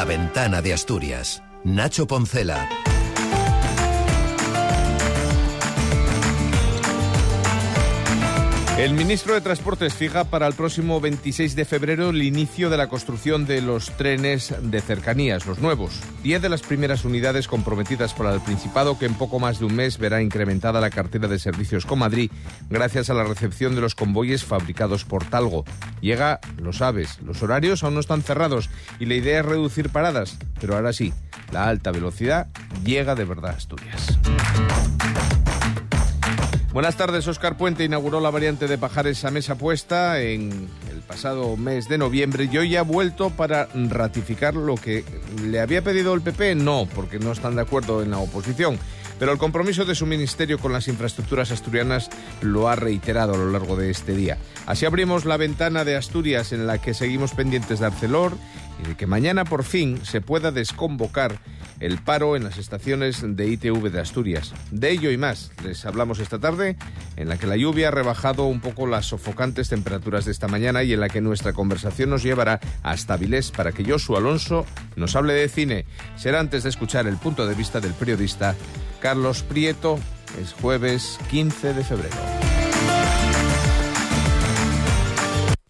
[0.00, 1.42] La ventana de Asturias.
[1.62, 2.89] Nacho Poncela.
[8.80, 12.88] El ministro de Transportes fija para el próximo 26 de febrero el inicio de la
[12.88, 16.00] construcción de los trenes de cercanías, los nuevos.
[16.22, 19.76] Diez de las primeras unidades comprometidas para el Principado, que en poco más de un
[19.76, 22.30] mes verá incrementada la cartera de servicios con Madrid,
[22.70, 25.66] gracias a la recepción de los convoyes fabricados por Talgo.
[26.00, 30.38] Llega, lo sabes, los horarios aún no están cerrados y la idea es reducir paradas,
[30.58, 31.12] pero ahora sí,
[31.52, 32.48] la alta velocidad
[32.82, 34.18] llega de verdad a Asturias.
[36.72, 41.56] Buenas tardes, Oscar Puente inauguró la variante de Pajares a mesa puesta en el pasado
[41.56, 45.04] mes de noviembre y hoy ha vuelto para ratificar lo que
[45.42, 48.78] le había pedido el PP, no, porque no están de acuerdo en la oposición.
[49.18, 52.08] Pero el compromiso de su ministerio con las infraestructuras asturianas
[52.40, 54.38] lo ha reiterado a lo largo de este día.
[54.64, 58.32] Así abrimos la ventana de Asturias en la que seguimos pendientes de Arcelor
[58.78, 61.38] y de que mañana por fin se pueda desconvocar
[61.80, 64.52] el paro en las estaciones de ITV de Asturias.
[64.70, 66.76] De ello y más les hablamos esta tarde,
[67.16, 70.82] en la que la lluvia ha rebajado un poco las sofocantes temperaturas de esta mañana
[70.82, 75.16] y en la que nuestra conversación nos llevará hasta Vilés para que Josu Alonso nos
[75.16, 75.86] hable de cine.
[76.16, 78.54] Será antes de escuchar el punto de vista del periodista
[79.00, 79.98] Carlos Prieto.
[80.40, 82.16] Es jueves 15 de febrero.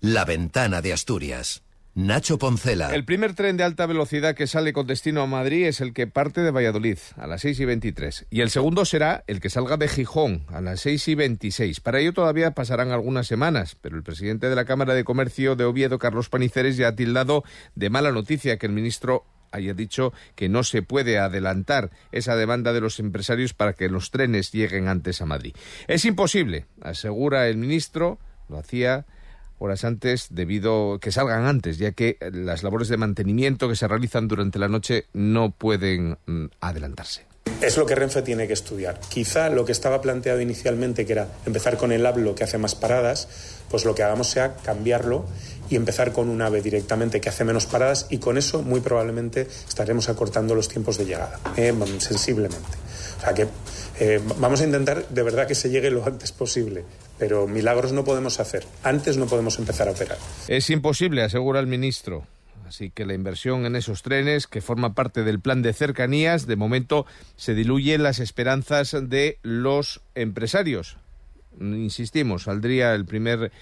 [0.01, 1.62] La ventana de Asturias.
[1.94, 2.94] Nacho Poncela.
[2.94, 6.06] El primer tren de alta velocidad que sale con destino a Madrid es el que
[6.06, 8.27] parte de Valladolid a las 6 y 23.
[8.30, 11.80] Y el segundo será el que salga de Gijón a las 6 y 26.
[11.80, 15.64] Para ello todavía pasarán algunas semanas, pero el presidente de la Cámara de Comercio de
[15.64, 17.42] Oviedo, Carlos Paniceres, ya ha tildado
[17.74, 22.72] de mala noticia que el ministro haya dicho que no se puede adelantar esa demanda
[22.72, 25.56] de los empresarios para que los trenes lleguen antes a Madrid.
[25.88, 29.06] Es imposible, asegura el ministro, lo hacía
[29.61, 34.27] horas antes debido que salgan antes, ya que las labores de mantenimiento que se realizan
[34.27, 37.30] durante la noche no pueden mm, adelantarse.
[37.61, 39.00] Es lo que Renfe tiene que estudiar.
[39.08, 42.74] Quizá lo que estaba planteado inicialmente, que era empezar con el hablo que hace más
[42.74, 43.29] paradas,
[43.70, 45.27] pues lo que hagamos sea cambiarlo
[45.68, 49.46] y empezar con un AVE directamente que hace menos paradas y con eso muy probablemente
[49.68, 52.79] estaremos acortando los tiempos de llegada, eh, sensiblemente.
[53.18, 53.46] O sea que
[54.01, 56.85] eh, vamos a intentar de verdad que se llegue lo antes posible,
[57.20, 58.64] pero milagros no podemos hacer.
[58.83, 60.19] Antes no podemos empezar a operar.
[60.48, 62.27] Es imposible, asegura el ministro.
[62.67, 66.57] Así que la inversión en esos trenes, que forma parte del plan de cercanías, de
[66.57, 67.05] momento
[67.36, 70.97] se diluyen las esperanzas de los empresarios.
[71.61, 73.53] Insistimos, saldría el primer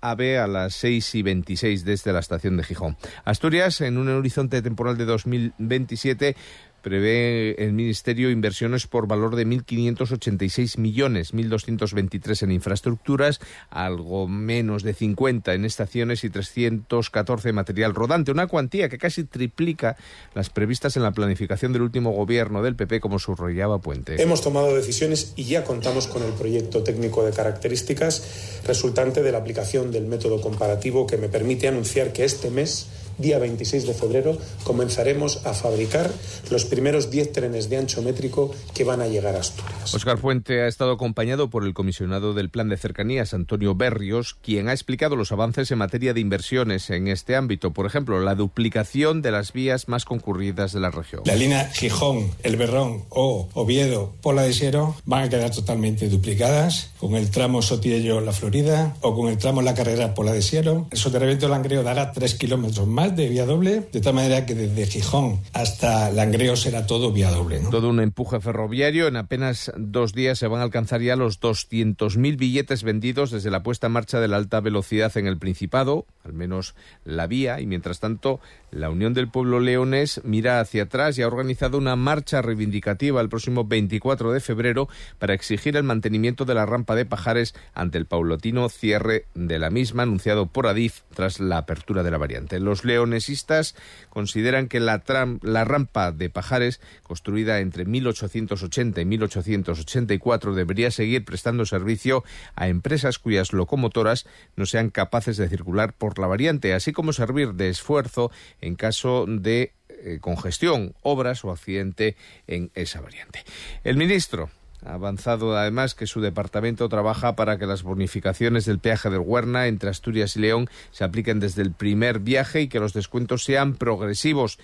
[0.00, 2.96] AVE a las 6 y 26 desde la estación de Gijón.
[3.24, 6.36] Asturias, en un horizonte temporal de 2027,
[6.82, 14.92] prevé el Ministerio inversiones por valor de 1.586 millones, 1.223 en infraestructuras, algo menos de
[14.92, 19.96] 50 en estaciones y 314 en material rodante, una cuantía que casi triplica
[20.34, 24.20] las previstas en la planificación del último gobierno del PP, como subrayaba Puente.
[24.20, 29.38] Hemos tomado decisiones y ya contamos con el proyecto técnico de características resultante de la
[29.38, 32.88] aplicación del método comparativo que me permite anunciar que este mes
[33.18, 36.10] día 26 de febrero, comenzaremos a fabricar
[36.50, 39.94] los primeros 10 trenes de ancho métrico que van a llegar a Asturias.
[39.94, 44.68] Oscar Fuente ha estado acompañado por el comisionado del Plan de Cercanías, Antonio Berrios, quien
[44.68, 47.72] ha explicado los avances en materia de inversiones en este ámbito.
[47.72, 51.22] Por ejemplo, la duplicación de las vías más concurridas de la región.
[51.24, 56.90] La línea Gijón, El Berrón o Oviedo, Pola de Siero van a quedar totalmente duplicadas
[56.98, 60.86] con el tramo Sotillo-La Florida o con el tramo La Carrera Pola de Siero.
[60.90, 64.54] El soterramiento de Langreo dará 3 kilómetros más de vía doble, de tal manera que
[64.54, 67.60] desde Gijón hasta Langreo será todo vía doble.
[67.70, 69.08] Todo un empuje ferroviario.
[69.08, 73.62] En apenas dos días se van a alcanzar ya los 200.000 billetes vendidos desde la
[73.62, 76.74] puesta en marcha de la alta velocidad en el Principado, al menos
[77.04, 78.40] la vía, y mientras tanto
[78.70, 83.28] la Unión del Pueblo Leones mira hacia atrás y ha organizado una marcha reivindicativa el
[83.28, 84.88] próximo 24 de febrero
[85.18, 89.70] para exigir el mantenimiento de la rampa de Pajares ante el paulatino cierre de la
[89.70, 92.60] misma anunciado por Adif tras la apertura de la variante.
[92.92, 93.74] Leonesistas
[94.10, 95.02] consideran que la,
[95.42, 102.24] la rampa de Pajares, construida entre 1880 y 1884, debería seguir prestando servicio
[102.54, 107.54] a empresas cuyas locomotoras no sean capaces de circular por la variante, así como servir
[107.54, 108.30] de esfuerzo
[108.60, 112.16] en caso de eh, congestión, obras o accidente
[112.46, 113.44] en esa variante.
[113.84, 114.50] El ministro
[114.84, 119.66] ha avanzado además que su departamento trabaja para que las bonificaciones del peaje del Huerna
[119.66, 123.74] entre Asturias y León se apliquen desde el primer viaje y que los descuentos sean
[123.74, 124.58] progresivos.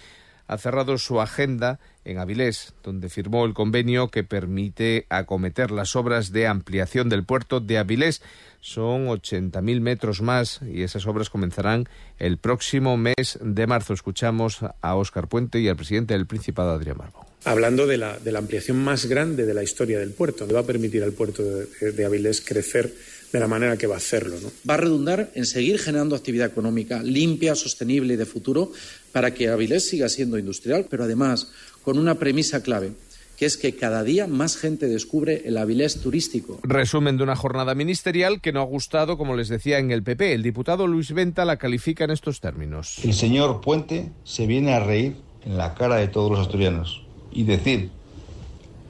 [0.51, 6.33] ha cerrado su agenda en Avilés, donde firmó el convenio que permite acometer las obras
[6.33, 8.23] de ampliación del puerto de Avilés.
[8.61, 11.87] Son 80.000 metros más y esas obras comenzarán
[12.19, 13.93] el próximo mes de marzo.
[13.93, 17.28] Escuchamos a Óscar Puente y al presidente del Principado, Adrián Barbón.
[17.45, 20.61] Hablando de la, de la ampliación más grande de la historia del puerto, que va
[20.61, 22.93] a permitir al puerto de, de Avilés crecer
[23.33, 24.37] de la manera que va a hacerlo.
[24.41, 24.51] ¿no?
[24.69, 28.73] Va a redundar en seguir generando actividad económica limpia, sostenible y de futuro
[29.13, 31.53] para que Avilés siga siendo industrial, pero además
[31.83, 32.93] con una premisa clave
[33.39, 36.59] que es que cada día más gente descubre el Avilés turístico.
[36.65, 40.35] Resumen de una jornada ministerial que no ha gustado, como les decía, en el PP.
[40.35, 42.99] El diputado Luis Venta la califica en estos términos.
[43.05, 45.15] El señor Puente se viene a reír
[45.47, 47.93] en la cara de todos los asturianos y decir,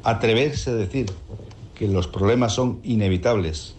[0.02, 1.10] atreverse a decir
[1.74, 3.76] que los problemas son inevitables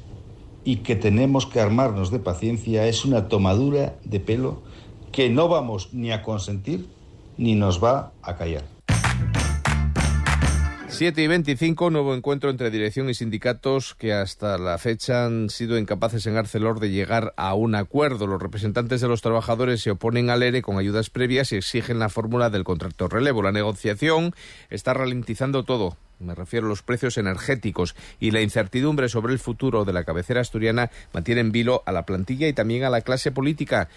[0.63, 4.63] y que tenemos que armarnos de paciencia es una tomadura de pelo
[5.11, 6.94] que no vamos ni a consentir
[7.38, 8.78] ni nos va a callar.
[11.00, 15.78] 7 y 25, nuevo encuentro entre dirección y sindicatos que hasta la fecha han sido
[15.78, 18.28] incapaces en Arcelor de llegar a un acuerdo.
[18.28, 22.10] Los representantes de los trabajadores se oponen al ERE con ayudas previas y exigen la
[22.10, 23.42] fórmula del contrato relevo.
[23.42, 24.36] La negociación
[24.69, 25.96] está ralentizando todo.
[26.19, 30.42] Me refiero a los precios energéticos y la incertidumbre sobre el futuro de la cabecera
[30.42, 33.88] asturiana mantiene en vilo a la plantilla y también a la clase política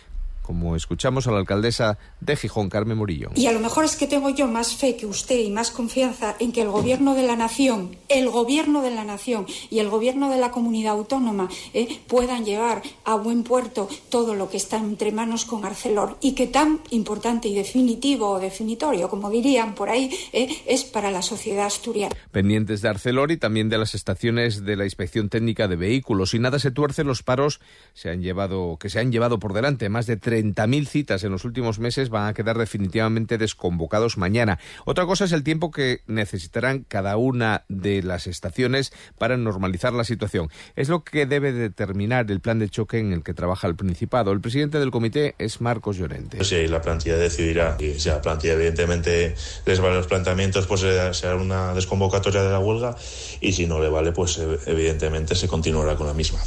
[0.52, 3.30] como escuchamos a la alcaldesa de Gijón, Carmen Murillo.
[3.34, 6.36] Y a lo mejor es que tengo yo más fe que usted y más confianza
[6.40, 10.28] en que el gobierno de la nación, el gobierno de la nación y el gobierno
[10.28, 15.10] de la comunidad autónoma eh, puedan llevar a buen puerto todo lo que está entre
[15.10, 20.10] manos con Arcelor y que tan importante y definitivo o definitorio, como dirían por ahí,
[20.34, 22.14] eh, es para la sociedad asturiana.
[22.30, 26.34] Pendientes de Arcelor y también de las estaciones de la Inspección Técnica de Vehículos.
[26.34, 27.58] Y nada se tuerce, los paros
[27.94, 31.44] se han llevado, que se han llevado por delante más de 30.000 citas en los
[31.44, 34.58] últimos meses van a quedar definitivamente desconvocados mañana.
[34.84, 40.04] Otra cosa es el tiempo que necesitarán cada una de las estaciones para normalizar la
[40.04, 40.50] situación.
[40.76, 44.32] Es lo que debe determinar el plan de choque en el que trabaja el Principado.
[44.32, 46.42] El presidente del comité es Marcos Llorente.
[46.44, 49.34] Si la plantilla decidirá, y si la plantilla evidentemente
[49.66, 52.96] les vale los planteamientos, pues será una desconvocatoria de la huelga
[53.40, 56.40] y si no le vale, pues evidentemente se continuará con la misma.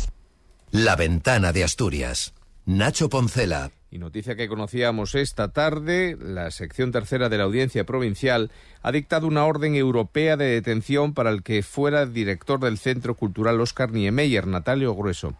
[0.71, 2.33] La ventana de Asturias.
[2.65, 3.71] Nacho Poncela.
[3.95, 8.51] Y noticia que conocíamos esta tarde, la sección tercera de la Audiencia Provincial
[8.81, 13.61] ha dictado una orden europea de detención para el que fuera director del Centro Cultural
[13.61, 15.33] Oscar Niemeyer, Natalio Grueso.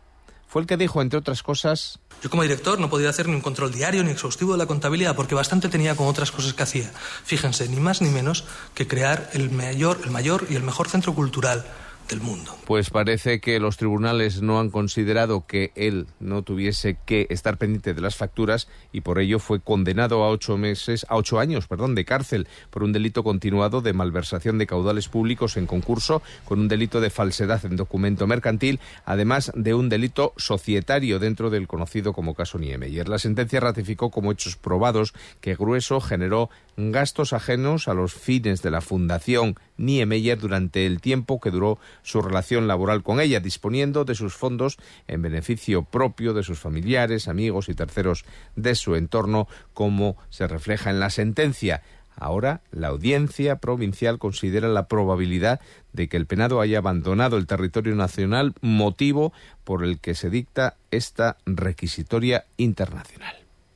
[0.48, 2.00] Fue el que dijo, entre otras cosas.
[2.24, 5.18] Yo como director no podía hacer ni un control diario ni exhaustivo de la contabilidad
[5.18, 6.90] porque bastante tenía con otras cosas que hacía.
[7.26, 11.14] Fíjense, ni más ni menos que crear el mayor, el mayor y el mejor centro
[11.14, 11.66] cultural
[12.08, 12.56] del mundo.
[12.66, 17.94] Pues parece que los tribunales no han considerado que él no tuviese que estar pendiente
[17.94, 21.96] de las facturas y por ello fue condenado a ocho meses, a ocho años, perdón,
[21.96, 26.68] de cárcel por un delito continuado de malversación de caudales públicos en concurso con un
[26.68, 32.34] delito de falsedad en documento mercantil, además de un delito societario dentro del conocido como
[32.36, 33.10] caso Niemeyer.
[33.10, 38.72] La sentencia ratificó como hechos probados que Grueso generó gastos ajenos a los fines de
[38.72, 44.16] la Fundación Niemeyer durante el tiempo que duró su relación laboral con ella, disponiendo de
[44.16, 44.78] sus fondos
[45.08, 48.26] en beneficio propio de sus familiares, amigos y terceros
[48.56, 51.82] de su entorno, como se refleja en la sentencia.
[52.18, 55.60] Ahora, la audiencia provincial considera la probabilidad
[55.92, 59.34] de que el penado haya abandonado el territorio nacional, motivo
[59.64, 63.36] por el que se dicta esta requisitoria internacional.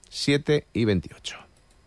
[0.09, 1.48] 7 y 28.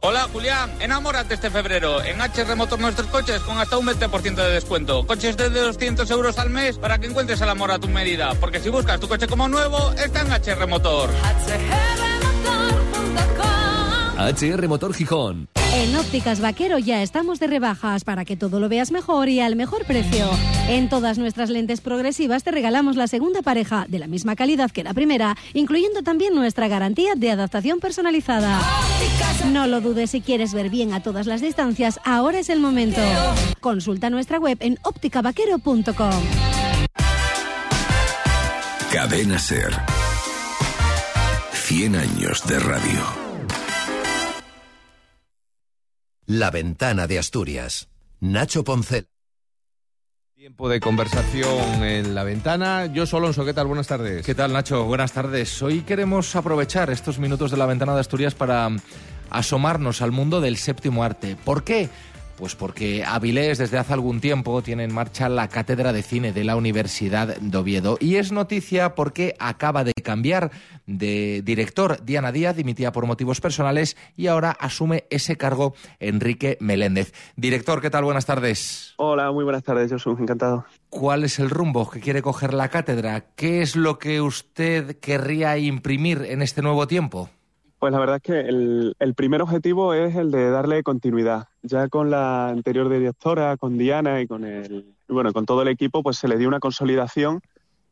[0.00, 2.00] Hola Julián, enamórate este febrero.
[2.04, 5.04] En HR Motor nuestros coches con hasta un 20% de descuento.
[5.04, 8.32] Coches de 200 euros al mes para que encuentres el amor a tu medida.
[8.34, 11.10] Porque si buscas tu coche como nuevo, está en HR Motor.
[14.16, 15.48] HR Motor Gijón.
[15.74, 19.54] En Ópticas Vaquero ya estamos de rebajas para que todo lo veas mejor y al
[19.54, 20.28] mejor precio.
[20.68, 24.82] En todas nuestras lentes progresivas te regalamos la segunda pareja de la misma calidad que
[24.82, 28.60] la primera, incluyendo también nuestra garantía de adaptación personalizada.
[29.52, 33.00] No lo dudes si quieres ver bien a todas las distancias, ahora es el momento.
[33.60, 36.22] Consulta nuestra web en ópticavaquero.com.
[38.92, 39.76] Cadena Ser.
[41.52, 43.17] 100 años de radio.
[46.30, 47.88] La ventana de Asturias.
[48.20, 49.08] Nacho Poncel.
[50.34, 52.84] Tiempo de conversación en la ventana.
[52.84, 53.66] Yo Alonso, ¿qué tal?
[53.66, 54.26] Buenas tardes.
[54.26, 54.84] ¿Qué tal, Nacho?
[54.84, 55.62] Buenas tardes.
[55.62, 58.68] Hoy queremos aprovechar estos minutos de la ventana de Asturias para
[59.30, 61.34] asomarnos al mundo del séptimo arte.
[61.34, 61.88] ¿Por qué?
[62.38, 66.44] Pues porque Avilés desde hace algún tiempo tiene en marcha la cátedra de cine de
[66.44, 67.98] la Universidad de Oviedo.
[67.98, 70.52] Y es noticia porque acaba de cambiar
[70.86, 72.04] de director.
[72.04, 77.12] Diana Díaz dimitía por motivos personales y ahora asume ese cargo Enrique Meléndez.
[77.34, 78.04] Director, ¿qué tal?
[78.04, 78.94] Buenas tardes.
[78.98, 80.10] Hola, muy buenas tardes, Josu.
[80.10, 80.64] Encantado.
[80.90, 83.32] ¿Cuál es el rumbo que quiere coger la cátedra?
[83.34, 87.30] ¿Qué es lo que usted querría imprimir en este nuevo tiempo?
[87.78, 91.46] Pues la verdad es que el, primer objetivo es el de darle continuidad.
[91.62, 96.02] Ya con la anterior directora, con Diana y con el bueno, con todo el equipo,
[96.02, 97.40] pues se le dio una consolidación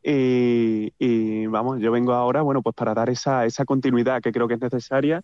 [0.03, 4.53] y, vamos, yo vengo ahora, bueno, pues para dar esa, esa continuidad que creo que
[4.53, 5.21] es necesaria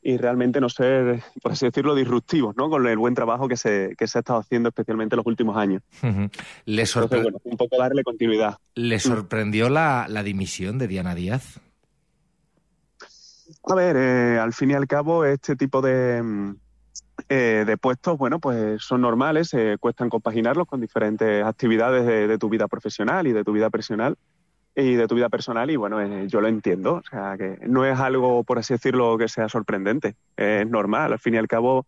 [0.00, 2.68] y realmente no ser, por así decirlo, disruptivos, ¿no?
[2.68, 5.56] Con el buen trabajo que se, que se ha estado haciendo especialmente en los últimos
[5.56, 5.82] años.
[6.66, 8.58] ¿Le bueno, un poco darle continuidad.
[8.74, 11.60] ¿Le sorprendió la, la dimisión de Diana Díaz?
[13.64, 16.56] A ver, eh, al fin y al cabo, este tipo de, mm,
[17.28, 22.48] eh, de puestos, bueno, pues son normales, eh, cuestan compaginarlos con diferentes actividades de, tu
[22.48, 24.16] vida profesional y de tu vida personal
[24.74, 27.98] y de tu vida personal y bueno, yo lo entiendo, o sea, que no es
[27.98, 31.86] algo, por así decirlo, que sea sorprendente, es normal, al fin y al cabo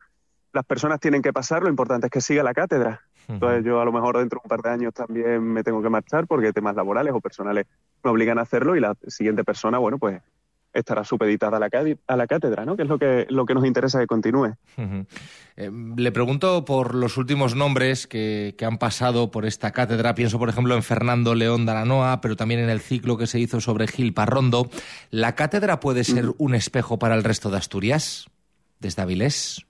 [0.52, 3.00] las personas tienen que pasar, lo importante es que siga la cátedra.
[3.26, 5.88] Entonces yo a lo mejor dentro de un par de años también me tengo que
[5.88, 7.66] marchar porque temas laborales o personales
[8.02, 10.20] me obligan a hacerlo y la siguiente persona, bueno, pues
[10.74, 11.68] estará supeditada a la,
[12.06, 12.76] a la cátedra, ¿no?
[12.76, 14.54] que es lo que, lo que nos interesa que continúe.
[15.56, 20.14] Eh, le pregunto por los últimos nombres que, han pasado por esta cátedra.
[20.14, 23.60] Pienso, por ejemplo, en Fernando León Daranoa, pero también en el ciclo que se hizo
[23.60, 24.68] sobre Gil Parrondo.
[25.10, 28.26] ¿La cátedra puede ser un espejo para el resto de Asturias,
[28.80, 29.64] desde Avilés?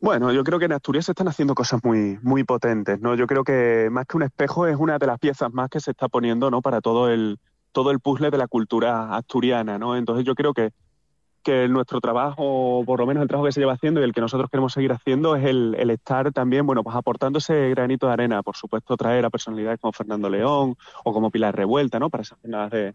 [0.00, 3.14] Bueno, yo creo que en Asturias se están haciendo cosas muy, muy potentes, ¿no?
[3.14, 5.90] Yo creo que más que un espejo es una de las piezas más que se
[5.90, 6.62] está poniendo, ¿no?
[6.62, 7.38] Para todo el,
[7.72, 9.96] todo el puzzle de la cultura asturiana, ¿no?
[9.96, 10.70] Entonces yo creo que,
[11.42, 14.20] que nuestro trabajo, por lo menos el trabajo que se lleva haciendo y el que
[14.20, 18.12] nosotros queremos seguir haciendo es el, el estar también, bueno, pues aportando ese granito de
[18.12, 22.10] arena, por supuesto traer a personalidades como Fernando León o como Pilar Revuelta, ¿no?
[22.10, 22.94] Para esas jornadas de,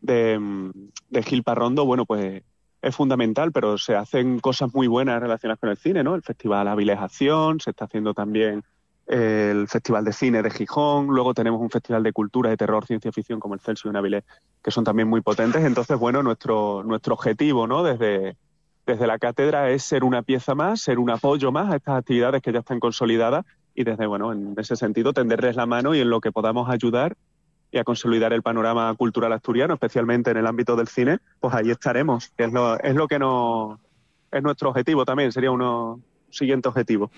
[0.00, 0.72] de,
[1.08, 2.42] de Gil Parrondo, bueno, pues
[2.84, 6.14] es fundamental, pero se hacen cosas muy buenas relacionadas con el cine, ¿no?
[6.14, 8.62] El Festival Avilés Acción, se está haciendo también
[9.06, 13.12] el Festival de Cine de Gijón, luego tenemos un Festival de Cultura, de Terror, Ciencia
[13.12, 14.24] Ficción como el Celso y Navilés,
[14.62, 15.62] que son también muy potentes.
[15.64, 17.82] Entonces, bueno, nuestro, nuestro objetivo ¿no?
[17.82, 18.36] desde,
[18.86, 22.42] desde la cátedra es ser una pieza más, ser un apoyo más a estas actividades
[22.42, 23.44] que ya están consolidadas
[23.74, 27.16] y desde, bueno, en ese sentido, tenderles la mano y en lo que podamos ayudar
[27.72, 31.70] y a consolidar el panorama cultural asturiano, especialmente en el ámbito del cine, pues ahí
[31.70, 33.80] estaremos, es lo, es lo que nos,
[34.30, 36.00] es nuestro objetivo también, sería uno,
[36.34, 37.10] siguiente objetivo.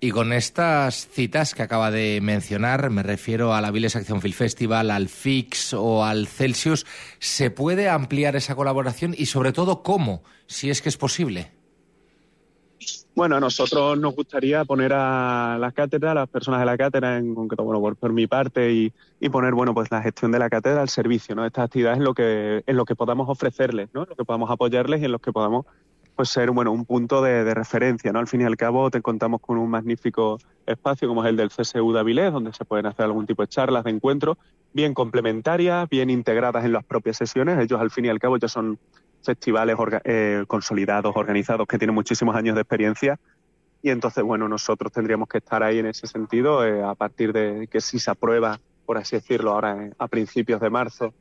[0.00, 4.34] Y con estas citas que acaba de mencionar, me refiero a la Viles Acción Film
[4.34, 6.86] Festival, al FIX o al Celsius,
[7.18, 11.50] ¿se puede ampliar esa colaboración y sobre todo cómo, si es que es posible?
[13.14, 17.16] Bueno, a nosotros nos gustaría poner a la cátedra, a las personas de la cátedra,
[17.16, 20.82] en concreto, bueno, por, mi parte, y, poner, bueno, pues la gestión de la cátedra
[20.82, 21.46] al servicio, ¿no?
[21.46, 24.02] Estas actividades en lo que, en lo que podamos ofrecerles, ¿no?
[24.02, 25.64] En lo que podamos apoyarles y en los que podamos
[26.14, 28.18] pues ser bueno un punto de, referencia, ¿no?
[28.18, 31.50] Al fin y al cabo te contamos con un magnífico espacio como es el del
[31.50, 34.38] CSU de Avilés, donde se pueden hacer algún tipo de charlas, de encuentros,
[34.72, 37.58] bien complementarias, bien integradas en las propias sesiones.
[37.58, 38.78] Ellos al fin y al cabo ya son
[39.22, 43.18] festivales eh, consolidados, organizados, que tienen muchísimos años de experiencia.
[43.82, 47.68] Y entonces, bueno, nosotros tendríamos que estar ahí en ese sentido, eh, a partir de
[47.70, 51.12] que si se aprueba, por así decirlo, ahora a principios de marzo,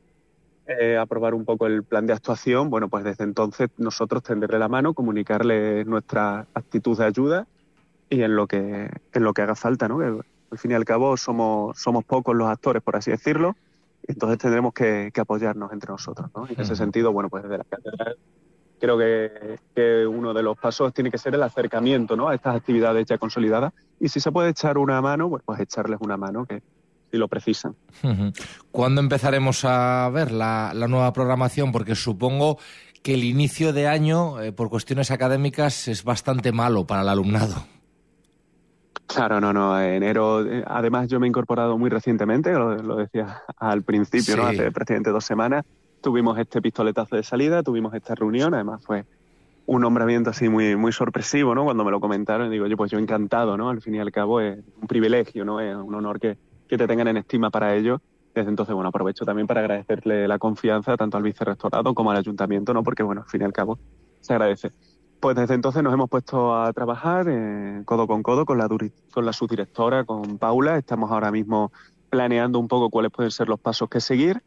[0.67, 4.70] eh, aprobar un poco el plan de actuación, bueno, pues desde entonces nosotros tenderle la
[4.70, 7.48] mano, comunicarle nuestra actitud de ayuda
[8.10, 10.00] y en lo que, en lo que haga falta, ¿no?
[10.00, 13.55] al fin y al cabo somos, somos pocos los actores, por así decirlo,
[14.08, 16.46] y entonces tendremos que, apoyarnos entre nosotros, ¿no?
[16.48, 18.17] Y en ese sentido, bueno, pues desde la catedral
[18.79, 22.27] creo que, que, uno de los pasos tiene que ser el acercamiento, ¿no?
[22.27, 26.00] A estas actividades ya consolidadas y si se puede echar una mano, pues, pues echarles
[26.01, 26.62] una mano, que,
[27.13, 27.75] si lo precisan.
[28.72, 31.72] ¿Cuándo empezaremos a ver la, nueva programación?
[31.72, 32.58] Porque supongo
[33.03, 37.67] que el inicio de año, eh, por cuestiones académicas, es bastante malo para el alumnado.
[39.05, 39.79] Claro, no, no.
[39.79, 44.48] Enero, eh, además yo me he incorporado muy recientemente, lo, decía al principio, ¿no?
[44.48, 45.65] Hace prácticamente dos semanas.
[46.01, 49.05] Tuvimos este pistoletazo de salida, tuvimos esta reunión, además fue
[49.67, 51.63] un nombramiento así muy, muy sorpresivo, ¿no?
[51.63, 53.70] Cuando me lo comentaron, digo, yo pues yo encantado, ¿no?
[53.70, 55.60] Al fin y al cabo es un privilegio, ¿no?
[55.60, 56.38] Es un honor que,
[56.74, 58.01] que te tengan en estima para ello.
[58.34, 62.74] Desde entonces, bueno, aprovecho también para agradecerle la confianza tanto al vicerrectorado como al ayuntamiento,
[62.74, 62.82] ¿no?
[62.82, 63.77] Porque, bueno, al fin y al cabo,
[64.22, 64.72] se agradece.
[65.20, 69.24] Pues desde entonces nos hemos puesto a trabajar eh, codo con codo con la, con
[69.24, 70.80] la subdirectora, con Paula.
[70.80, 71.72] Estamos ahora mismo
[72.10, 74.42] planeando un poco cuáles pueden ser los pasos que seguir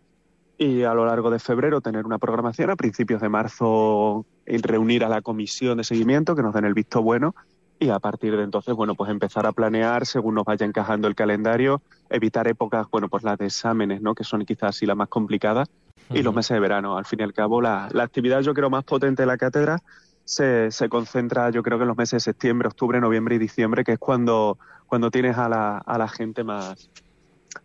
[0.59, 5.09] y a lo largo de febrero tener una programación, a principios de marzo reunir a
[5.09, 7.37] la comisión de seguimiento que nos den el visto bueno
[7.79, 11.15] y a partir de entonces, bueno, pues empezar a planear según nos vaya encajando el
[11.15, 14.15] calendario, evitar épocas, bueno, pues las de exámenes, ¿no?
[14.15, 15.69] Que son quizás así las más complicadas
[16.11, 16.97] y los meses de verano.
[16.97, 19.83] Al fin y al cabo, la, la actividad yo creo más potente de la cátedra
[20.27, 23.85] se, se concentra yo creo que en los meses de septiembre, octubre, noviembre y diciembre,
[23.85, 26.91] que es cuando, cuando tienes a la, a la gente más,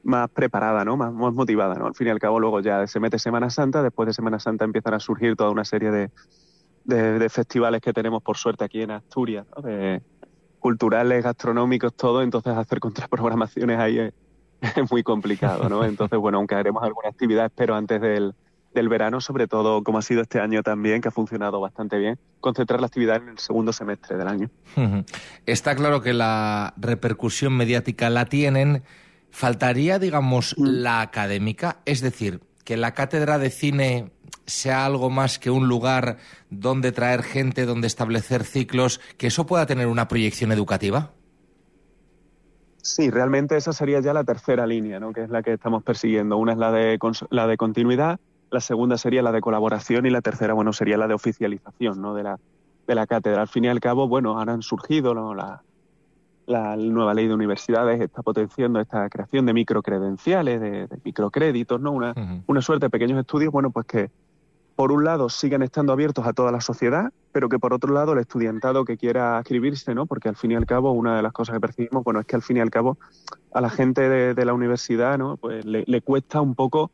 [0.04, 0.96] más preparada, ¿no?
[0.96, 1.88] Más, más motivada, ¿no?
[1.88, 4.64] Al fin y al cabo luego ya se mete Semana Santa, después de Semana Santa
[4.64, 6.12] empiezan a surgir toda una serie de,
[6.84, 10.02] de, festivales que tenemos por suerte aquí en Asturias, de
[10.60, 14.00] culturales, gastronómicos, todo, entonces hacer contraprogramaciones ahí
[14.62, 15.84] es, muy complicado, ¿no?
[15.84, 18.34] Entonces, bueno, aunque haremos alguna actividad, espero antes del,
[18.74, 22.20] del verano, sobre todo como ha sido este año también, que ha funcionado bastante bien,
[22.40, 24.50] concentrar la actividad en el segundo semestre del año.
[25.46, 28.84] Está claro que la repercusión mediática la tienen.
[29.32, 30.64] Faltaría, digamos, mm.
[30.64, 34.12] la académica, es decir, que la cátedra de cine
[34.46, 36.18] sea algo más que un lugar
[36.50, 41.12] donde traer gente, donde establecer ciclos, que eso pueda tener una proyección educativa?
[42.84, 45.14] Sí, realmente esa sería ya la tercera línea, ¿no?
[45.14, 46.38] que es la que estamos persiguiendo.
[46.38, 48.20] Una es la de, la de continuidad,
[48.50, 52.16] la segunda sería la de colaboración y la tercera, bueno, sería la de oficialización ¿no?
[52.16, 52.40] de, la,
[52.88, 53.42] de la cátedra.
[53.42, 55.36] Al fin y al cabo, bueno, ahora han surgido ¿no?
[55.36, 55.62] la,
[56.48, 61.92] la nueva ley de universidades está potenciando esta creación de microcredenciales, de, de microcréditos, ¿no?
[61.92, 62.14] Una,
[62.48, 64.12] una suerte de pequeños estudios, bueno, pues que
[64.76, 68.14] por un lado sigan estando abiertos a toda la sociedad, pero que por otro lado
[68.14, 70.06] el estudiantado que quiera escribirse, ¿no?
[70.06, 72.36] Porque al fin y al cabo una de las cosas que percibimos, bueno, es que
[72.36, 72.98] al fin y al cabo
[73.54, 75.38] a la gente de, la universidad, ¿no?
[75.38, 76.92] Pues le, cuesta un poco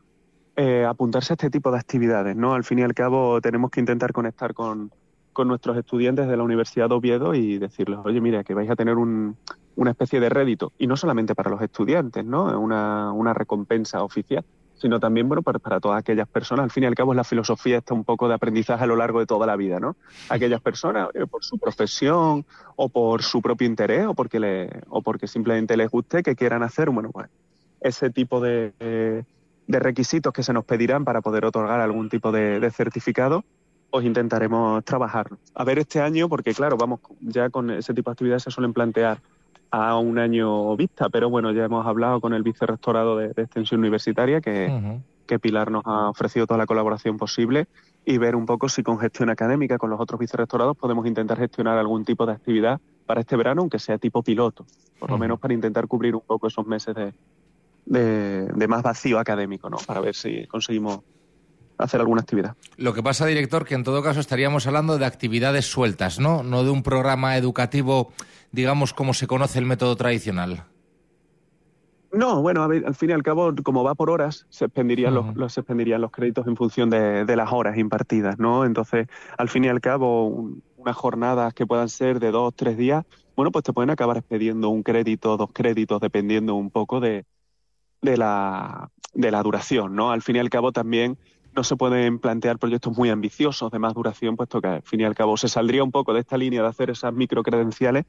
[0.56, 2.54] eh, apuntarse a este tipo de actividades, ¿no?
[2.54, 4.92] Al fin y al cabo tenemos que intentar conectar con,
[5.34, 8.76] con nuestros estudiantes de la Universidad de Oviedo y decirles, oye, mira, que vais a
[8.76, 9.38] tener un,
[9.76, 12.60] una especie de rédito, y no solamente para los estudiantes, ¿no?
[12.60, 14.44] Una, una recompensa oficial,
[14.78, 16.64] sino también, bueno, para, para, todas aquellas personas.
[16.64, 18.96] Al fin y al cabo, es la filosofía está un poco de aprendizaje a lo
[18.96, 19.96] largo de toda la vida, ¿no?
[20.30, 25.28] Aquellas personas, por su profesión, o por su propio interés, o porque, le, o porque
[25.28, 27.28] simplemente les guste, que quieran hacer, bueno, pues
[27.82, 32.60] ese tipo de, de, requisitos que se nos pedirán para poder otorgar algún tipo de,
[32.60, 33.44] de certificado,
[33.90, 35.28] pues intentaremos trabajar.
[35.54, 38.74] A ver este año, porque claro, vamos, ya con ese tipo de actividades se suelen
[38.74, 39.20] plantear
[39.72, 43.80] a un año vista, pero bueno, ya hemos hablado con el vicerrectorado de, de extensión
[43.80, 47.68] universitaria que, que Pilar nos ha ofrecido toda la colaboración posible
[48.06, 51.78] y ver un poco si con gestión académica, con los otros vicerrectorados, podemos intentar gestionar
[51.78, 54.66] algún tipo de actividad para este verano, aunque sea tipo piloto,
[55.00, 57.14] por lo menos para intentar cubrir un poco esos meses de,
[57.86, 59.78] de, de más vacío académico, ¿no?
[59.86, 61.02] Para ver si conseguimos
[61.78, 62.56] hacer alguna actividad.
[62.78, 66.44] Lo que pasa, director, que en todo caso estaríamos hablando de actividades sueltas, ¿no?
[66.44, 68.12] No de un programa educativo,
[68.52, 70.66] digamos, como se conoce el método tradicional.
[72.12, 75.58] No, bueno, al fin y al cabo, como va por horas, se expendirían, los, los,
[75.58, 78.66] expendirían los créditos en función de, de, las horas impartidas, ¿no?
[78.66, 82.78] Entonces, al fin y al cabo, un, unas jornadas que puedan ser de dos, tres
[82.78, 87.26] días, bueno, pues te pueden acabar expediendo un crédito, dos créditos, dependiendo un poco de,
[88.02, 90.12] de, la, de la duración, ¿no?
[90.12, 91.18] Al fin y al cabo, también
[91.58, 95.06] no se pueden plantear proyectos muy ambiciosos de más duración, puesto que al fin y
[95.06, 98.06] al cabo se saldría un poco de esta línea de hacer esas microcredenciales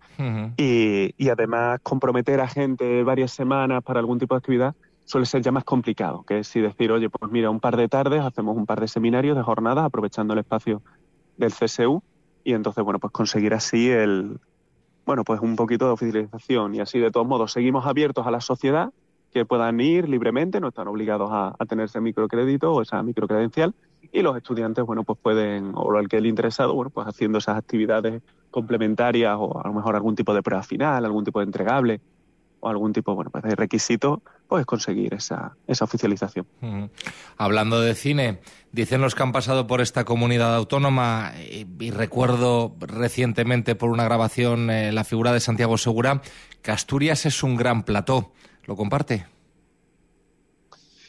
[0.58, 5.40] y, y además comprometer a gente varias semanas para algún tipo de actividad suele ser
[5.40, 8.66] ya más complicado, que si decir, oye, pues mira, un par de tardes hacemos un
[8.66, 10.82] par de seminarios, de jornadas, aprovechando el espacio
[11.38, 12.02] del CSU
[12.44, 14.38] y entonces, bueno, pues conseguir así el,
[15.06, 18.42] bueno, pues un poquito de oficialización y así de todos modos seguimos abiertos a la
[18.42, 18.90] sociedad
[19.32, 23.74] que puedan ir libremente, no están obligados a, a tener ese microcrédito o esa microcredencial
[24.12, 27.56] y los estudiantes, bueno, pues pueden, o el que el interesado, bueno, pues haciendo esas
[27.56, 32.00] actividades complementarias o a lo mejor algún tipo de prueba final, algún tipo de entregable
[32.60, 36.46] o algún tipo, bueno, pues de requisito, pues conseguir esa, esa oficialización.
[37.36, 38.40] Hablando de cine,
[38.72, 44.04] dicen los que han pasado por esta comunidad autónoma, y, y recuerdo recientemente por una
[44.04, 46.20] grabación eh, la figura de Santiago Segura,
[46.62, 48.32] que Asturias es un gran plató.
[48.68, 49.24] ¿Lo comparte?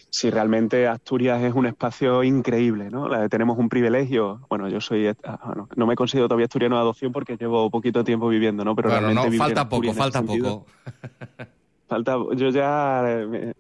[0.09, 3.09] Sí, realmente Asturias es un espacio increíble, ¿no?
[3.27, 4.39] Tenemos un privilegio.
[4.49, 8.05] Bueno, yo soy, ah, no, no me considero todavía asturiano de adopción porque llevo poquito
[8.05, 8.77] tiempo viviendo, ¿no?
[8.77, 10.65] Pero claro, realmente no, falta poco, falta poco.
[11.89, 13.03] Falta, yo ya,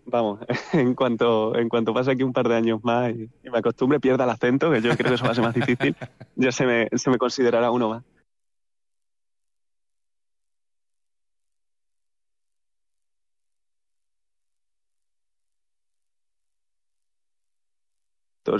[0.05, 0.39] vamos,
[0.73, 3.99] en cuanto, en cuanto pase aquí un par de años más y, y me acostumbre,
[3.99, 5.95] pierda el acento, que yo creo que eso va a ser más difícil,
[6.35, 8.03] ya se me, se me considerará uno más.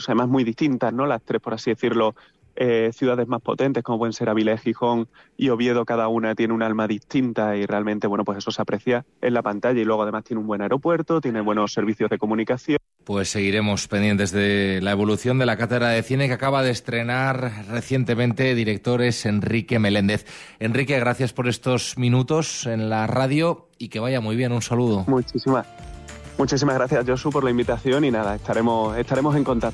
[0.08, 1.06] Además muy distintas, ¿no?
[1.06, 2.15] Las tres, por así decirlo,
[2.62, 6.62] eh, ciudades más potentes, como pueden ser Avilés, Gijón y Oviedo, cada una tiene un
[6.62, 10.25] alma distinta y realmente, bueno, pues eso se aprecia en la pantalla y luego además
[10.25, 12.78] tiene un buen aeropuerto, tiene buenos servicios de comunicación.
[13.06, 17.65] Pues seguiremos pendientes de la evolución de la cátedra de cine que acaba de estrenar
[17.69, 20.25] recientemente directores Enrique Meléndez.
[20.60, 24.52] Enrique, gracias por estos minutos en la radio y que vaya muy bien.
[24.52, 25.06] Un saludo.
[25.08, 25.65] Muchísimas,
[26.38, 29.67] muchísimas gracias, Josu, por la invitación y nada, estaremos, estaremos en contacto.